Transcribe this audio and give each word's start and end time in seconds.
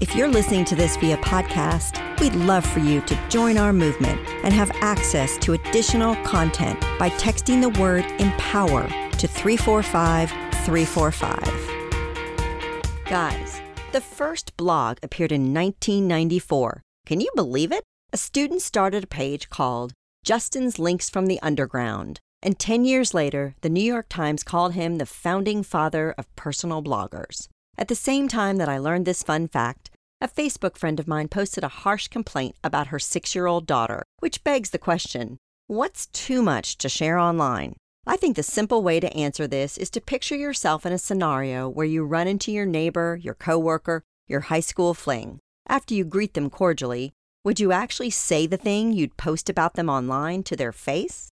If 0.00 0.16
you're 0.16 0.28
listening 0.28 0.64
to 0.64 0.74
this 0.74 0.96
via 0.96 1.18
podcast, 1.18 2.00
we'd 2.20 2.34
love 2.34 2.64
for 2.64 2.80
you 2.80 3.02
to 3.02 3.28
join 3.28 3.58
our 3.58 3.70
movement 3.70 4.18
and 4.42 4.54
have 4.54 4.70
access 4.76 5.36
to 5.36 5.52
additional 5.52 6.16
content 6.24 6.80
by 6.98 7.10
texting 7.10 7.60
the 7.60 7.68
word 7.78 8.06
empower 8.18 8.88
to 8.88 9.28
345 9.28 10.30
345. 10.64 13.04
Guys, 13.04 13.60
the 13.92 14.00
first 14.00 14.56
blog 14.56 14.96
appeared 15.02 15.32
in 15.32 15.52
1994. 15.52 16.80
Can 17.04 17.20
you 17.20 17.30
believe 17.36 17.70
it? 17.70 17.84
A 18.10 18.16
student 18.16 18.62
started 18.62 19.04
a 19.04 19.06
page 19.06 19.50
called 19.50 19.92
Justin's 20.24 20.78
Links 20.78 21.10
from 21.10 21.26
the 21.26 21.38
Underground. 21.42 22.20
And 22.42 22.58
10 22.58 22.86
years 22.86 23.12
later, 23.12 23.54
the 23.60 23.68
New 23.68 23.84
York 23.84 24.06
Times 24.08 24.44
called 24.44 24.72
him 24.72 24.96
the 24.96 25.04
founding 25.04 25.62
father 25.62 26.14
of 26.16 26.34
personal 26.36 26.82
bloggers. 26.82 27.48
At 27.80 27.88
the 27.88 27.94
same 27.94 28.28
time 28.28 28.58
that 28.58 28.68
I 28.68 28.76
learned 28.76 29.06
this 29.06 29.22
fun 29.22 29.48
fact, 29.48 29.88
a 30.20 30.28
Facebook 30.28 30.76
friend 30.76 31.00
of 31.00 31.08
mine 31.08 31.28
posted 31.28 31.64
a 31.64 31.68
harsh 31.68 32.08
complaint 32.08 32.54
about 32.62 32.88
her 32.88 32.98
six 32.98 33.34
year 33.34 33.46
old 33.46 33.66
daughter, 33.66 34.02
which 34.18 34.44
begs 34.44 34.68
the 34.68 34.78
question 34.78 35.38
what's 35.66 36.06
too 36.08 36.42
much 36.42 36.76
to 36.76 36.90
share 36.90 37.18
online? 37.18 37.76
I 38.06 38.18
think 38.18 38.36
the 38.36 38.42
simple 38.42 38.82
way 38.82 39.00
to 39.00 39.16
answer 39.16 39.46
this 39.46 39.78
is 39.78 39.88
to 39.90 40.00
picture 40.02 40.36
yourself 40.36 40.84
in 40.84 40.92
a 40.92 40.98
scenario 40.98 41.70
where 41.70 41.86
you 41.86 42.04
run 42.04 42.28
into 42.28 42.52
your 42.52 42.66
neighbor, 42.66 43.16
your 43.16 43.34
coworker, 43.34 44.02
your 44.28 44.40
high 44.40 44.60
school 44.60 44.92
fling. 44.92 45.38
After 45.66 45.94
you 45.94 46.04
greet 46.04 46.34
them 46.34 46.50
cordially, 46.50 47.14
would 47.44 47.60
you 47.60 47.72
actually 47.72 48.10
say 48.10 48.46
the 48.46 48.58
thing 48.58 48.92
you'd 48.92 49.16
post 49.16 49.48
about 49.48 49.72
them 49.72 49.88
online 49.88 50.42
to 50.42 50.56
their 50.56 50.72
face? 50.72 51.29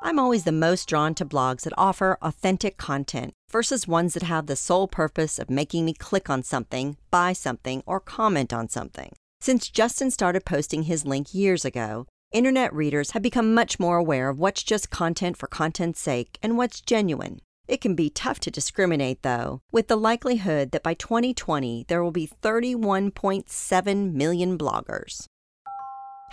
I'm 0.00 0.18
always 0.18 0.44
the 0.44 0.52
most 0.52 0.88
drawn 0.88 1.14
to 1.16 1.26
blogs 1.26 1.62
that 1.62 1.72
offer 1.76 2.18
authentic 2.22 2.76
content 2.76 3.32
versus 3.50 3.88
ones 3.88 4.14
that 4.14 4.22
have 4.22 4.46
the 4.46 4.54
sole 4.54 4.86
purpose 4.86 5.38
of 5.40 5.50
making 5.50 5.84
me 5.84 5.92
click 5.92 6.30
on 6.30 6.44
something, 6.44 6.96
buy 7.10 7.32
something, 7.32 7.82
or 7.84 7.98
comment 7.98 8.52
on 8.52 8.68
something. 8.68 9.12
Since 9.40 9.70
Justin 9.70 10.10
started 10.12 10.44
posting 10.44 10.84
his 10.84 11.04
link 11.04 11.34
years 11.34 11.64
ago, 11.64 12.06
internet 12.32 12.72
readers 12.72 13.10
have 13.10 13.22
become 13.22 13.54
much 13.54 13.80
more 13.80 13.96
aware 13.96 14.28
of 14.28 14.38
what's 14.38 14.62
just 14.62 14.90
content 14.90 15.36
for 15.36 15.48
content's 15.48 16.00
sake 16.00 16.38
and 16.42 16.56
what's 16.56 16.80
genuine. 16.80 17.40
It 17.66 17.80
can 17.80 17.94
be 17.94 18.08
tough 18.08 18.38
to 18.40 18.50
discriminate, 18.50 19.22
though, 19.22 19.60
with 19.72 19.88
the 19.88 19.96
likelihood 19.96 20.70
that 20.70 20.82
by 20.82 20.94
2020 20.94 21.86
there 21.88 22.02
will 22.02 22.12
be 22.12 22.30
31.7 22.40 24.12
million 24.12 24.56
bloggers. 24.56 25.26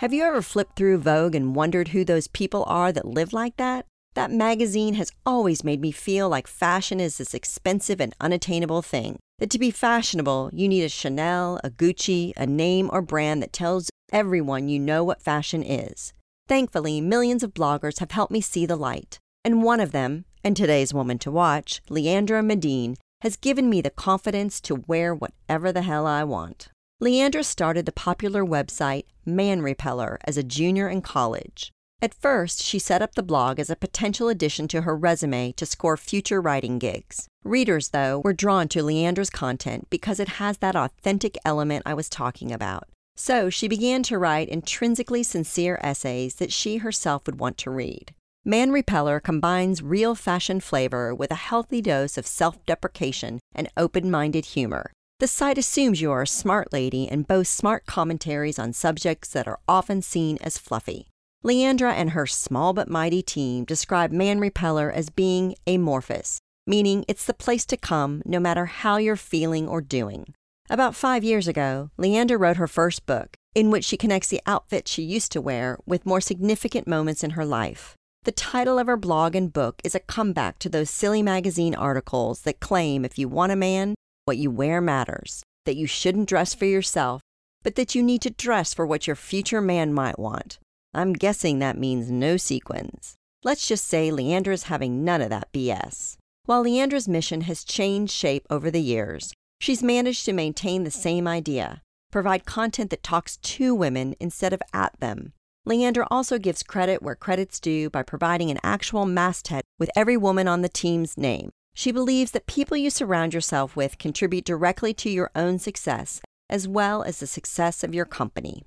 Have 0.00 0.12
you 0.12 0.24
ever 0.24 0.42
flipped 0.42 0.76
through 0.76 0.98
Vogue 0.98 1.34
and 1.34 1.56
wondered 1.56 1.88
who 1.88 2.04
those 2.04 2.28
people 2.28 2.64
are 2.64 2.92
that 2.92 3.06
live 3.06 3.32
like 3.32 3.56
that? 3.56 3.86
That 4.14 4.30
magazine 4.30 4.92
has 4.94 5.10
always 5.24 5.64
made 5.64 5.80
me 5.80 5.90
feel 5.90 6.28
like 6.28 6.46
fashion 6.46 7.00
is 7.00 7.16
this 7.16 7.32
expensive 7.32 7.98
and 7.98 8.14
unattainable 8.20 8.82
thing. 8.82 9.18
That 9.38 9.48
to 9.48 9.58
be 9.58 9.70
fashionable, 9.70 10.50
you 10.52 10.68
need 10.68 10.82
a 10.84 10.90
Chanel, 10.90 11.58
a 11.64 11.70
Gucci, 11.70 12.34
a 12.36 12.46
name 12.46 12.90
or 12.92 13.00
brand 13.00 13.42
that 13.42 13.54
tells 13.54 13.88
everyone 14.12 14.68
you 14.68 14.78
know 14.78 15.02
what 15.02 15.22
fashion 15.22 15.62
is. 15.62 16.12
Thankfully, 16.46 17.00
millions 17.00 17.42
of 17.42 17.54
bloggers 17.54 18.00
have 18.00 18.10
helped 18.10 18.32
me 18.32 18.42
see 18.42 18.66
the 18.66 18.76
light. 18.76 19.18
And 19.46 19.62
one 19.62 19.80
of 19.80 19.92
them, 19.92 20.26
and 20.44 20.54
today's 20.54 20.92
woman 20.92 21.18
to 21.20 21.30
watch, 21.30 21.80
Leandra 21.88 22.44
Medine, 22.44 22.96
has 23.22 23.36
given 23.38 23.70
me 23.70 23.80
the 23.80 23.88
confidence 23.88 24.60
to 24.60 24.84
wear 24.86 25.14
whatever 25.14 25.72
the 25.72 25.82
hell 25.82 26.06
I 26.06 26.22
want. 26.22 26.68
Leandra 27.02 27.44
started 27.44 27.84
the 27.84 27.92
popular 27.92 28.42
website 28.42 29.04
Man 29.26 29.60
Repeller 29.60 30.18
as 30.24 30.38
a 30.38 30.42
junior 30.42 30.88
in 30.88 31.02
college. 31.02 31.70
At 32.00 32.14
first, 32.14 32.62
she 32.62 32.78
set 32.78 33.02
up 33.02 33.14
the 33.14 33.22
blog 33.22 33.60
as 33.60 33.68
a 33.68 33.76
potential 33.76 34.30
addition 34.30 34.66
to 34.68 34.80
her 34.80 34.96
resume 34.96 35.52
to 35.52 35.66
score 35.66 35.98
future 35.98 36.40
writing 36.40 36.78
gigs. 36.78 37.28
Readers, 37.44 37.90
though, 37.90 38.20
were 38.20 38.32
drawn 38.32 38.68
to 38.68 38.82
Leandra's 38.82 39.28
content 39.28 39.88
because 39.90 40.18
it 40.18 40.40
has 40.40 40.56
that 40.58 40.74
authentic 40.74 41.36
element 41.44 41.82
I 41.84 41.92
was 41.92 42.08
talking 42.08 42.50
about. 42.50 42.88
So 43.14 43.50
she 43.50 43.68
began 43.68 44.02
to 44.04 44.16
write 44.16 44.48
intrinsically 44.48 45.22
sincere 45.22 45.78
essays 45.82 46.36
that 46.36 46.52
she 46.52 46.78
herself 46.78 47.26
would 47.26 47.38
want 47.38 47.58
to 47.58 47.70
read. 47.70 48.14
Man 48.42 48.70
Repeller 48.70 49.20
combines 49.20 49.82
real 49.82 50.14
fashion 50.14 50.60
flavor 50.60 51.14
with 51.14 51.30
a 51.30 51.34
healthy 51.34 51.82
dose 51.82 52.16
of 52.16 52.26
self 52.26 52.64
deprecation 52.64 53.38
and 53.54 53.68
open 53.76 54.10
minded 54.10 54.46
humor. 54.46 54.92
The 55.18 55.26
site 55.26 55.56
assumes 55.56 56.02
you 56.02 56.12
are 56.12 56.22
a 56.22 56.26
smart 56.26 56.74
lady 56.74 57.08
and 57.08 57.26
boasts 57.26 57.56
smart 57.56 57.86
commentaries 57.86 58.58
on 58.58 58.74
subjects 58.74 59.30
that 59.30 59.48
are 59.48 59.60
often 59.66 60.02
seen 60.02 60.36
as 60.42 60.58
fluffy. 60.58 61.06
Leandra 61.42 61.94
and 61.94 62.10
her 62.10 62.26
small 62.26 62.74
but 62.74 62.90
mighty 62.90 63.22
team 63.22 63.64
describe 63.64 64.10
Man 64.12 64.40
Repeller 64.40 64.90
as 64.90 65.08
being 65.08 65.54
amorphous, 65.66 66.38
meaning 66.66 67.02
it's 67.08 67.24
the 67.24 67.32
place 67.32 67.64
to 67.66 67.78
come 67.78 68.20
no 68.26 68.38
matter 68.38 68.66
how 68.66 68.98
you're 68.98 69.16
feeling 69.16 69.66
or 69.66 69.80
doing. 69.80 70.34
About 70.68 70.94
five 70.94 71.24
years 71.24 71.48
ago, 71.48 71.88
Leandra 71.98 72.38
wrote 72.38 72.58
her 72.58 72.68
first 72.68 73.06
book, 73.06 73.36
in 73.54 73.70
which 73.70 73.86
she 73.86 73.96
connects 73.96 74.28
the 74.28 74.42
outfit 74.44 74.86
she 74.86 75.02
used 75.02 75.32
to 75.32 75.40
wear 75.40 75.78
with 75.86 76.04
more 76.04 76.20
significant 76.20 76.86
moments 76.86 77.24
in 77.24 77.30
her 77.30 77.46
life. 77.46 77.94
The 78.24 78.32
title 78.32 78.78
of 78.78 78.86
her 78.86 78.98
blog 78.98 79.34
and 79.34 79.50
book 79.50 79.80
is 79.82 79.94
a 79.94 80.00
comeback 80.00 80.58
to 80.58 80.68
those 80.68 80.90
silly 80.90 81.22
magazine 81.22 81.74
articles 81.74 82.42
that 82.42 82.60
claim 82.60 83.02
if 83.02 83.18
you 83.18 83.28
want 83.28 83.52
a 83.52 83.56
man, 83.56 83.94
what 84.26 84.36
you 84.36 84.50
wear 84.50 84.80
matters, 84.80 85.42
that 85.64 85.76
you 85.76 85.86
shouldn't 85.86 86.28
dress 86.28 86.52
for 86.52 86.66
yourself, 86.66 87.22
but 87.62 87.76
that 87.76 87.94
you 87.94 88.02
need 88.02 88.20
to 88.22 88.30
dress 88.30 88.74
for 88.74 88.84
what 88.84 89.06
your 89.06 89.16
future 89.16 89.60
man 89.60 89.94
might 89.94 90.18
want. 90.18 90.58
I'm 90.92 91.12
guessing 91.14 91.58
that 91.58 91.78
means 91.78 92.10
no 92.10 92.36
sequins. 92.36 93.14
Let's 93.42 93.66
just 93.66 93.86
say 93.86 94.10
Leandra's 94.10 94.64
having 94.64 95.04
none 95.04 95.22
of 95.22 95.30
that 95.30 95.52
BS. 95.52 96.16
While 96.44 96.64
Leandra's 96.64 97.08
mission 97.08 97.42
has 97.42 97.64
changed 97.64 98.12
shape 98.12 98.46
over 98.50 98.70
the 98.70 98.82
years, 98.82 99.32
she's 99.60 99.82
managed 99.82 100.24
to 100.24 100.32
maintain 100.32 100.84
the 100.84 100.90
same 100.90 101.26
idea 101.26 101.82
provide 102.16 102.46
content 102.46 102.88
that 102.88 103.02
talks 103.02 103.36
to 103.38 103.74
women 103.74 104.14
instead 104.18 104.54
of 104.54 104.62
at 104.72 104.98
them. 105.00 105.32
Leandra 105.68 106.06
also 106.10 106.38
gives 106.38 106.62
credit 106.62 107.02
where 107.02 107.14
credit's 107.14 107.60
due 107.60 107.90
by 107.90 108.02
providing 108.02 108.50
an 108.50 108.58
actual 108.62 109.04
masthead 109.04 109.62
with 109.78 109.90
every 109.94 110.16
woman 110.16 110.48
on 110.48 110.62
the 110.62 110.68
team's 110.68 111.18
name. 111.18 111.50
She 111.78 111.92
believes 111.92 112.30
that 112.30 112.46
people 112.46 112.78
you 112.78 112.88
surround 112.88 113.34
yourself 113.34 113.76
with 113.76 113.98
contribute 113.98 114.46
directly 114.46 114.94
to 114.94 115.10
your 115.10 115.30
own 115.36 115.58
success 115.58 116.22
as 116.48 116.66
well 116.66 117.02
as 117.02 117.20
the 117.20 117.26
success 117.26 117.84
of 117.84 117.94
your 117.94 118.06
company. 118.06 118.62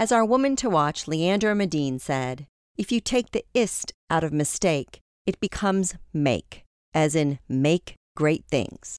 As 0.00 0.10
our 0.10 0.24
woman 0.24 0.56
to 0.56 0.68
watch, 0.68 1.04
Leandra 1.04 1.56
Medine, 1.56 2.00
said, 2.00 2.46
if 2.76 2.90
you 2.90 2.98
take 2.98 3.30
the 3.30 3.44
ist 3.54 3.92
out 4.10 4.24
of 4.24 4.32
mistake, 4.32 4.98
it 5.26 5.38
becomes 5.38 5.94
make, 6.12 6.64
as 6.92 7.14
in 7.14 7.38
make 7.48 7.94
great 8.16 8.44
things. 8.50 8.98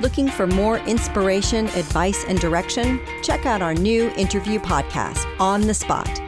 Looking 0.00 0.28
for 0.28 0.46
more 0.46 0.78
inspiration, 0.80 1.66
advice, 1.68 2.24
and 2.28 2.38
direction? 2.38 3.00
Check 3.24 3.44
out 3.44 3.60
our 3.60 3.74
new 3.74 4.10
interview 4.10 4.60
podcast, 4.60 5.24
On 5.40 5.62
the 5.62 5.74
Spot 5.74 6.27